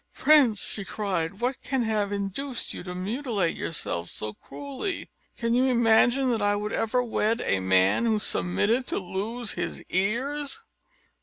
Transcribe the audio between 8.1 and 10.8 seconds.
submitted to lose his ears?"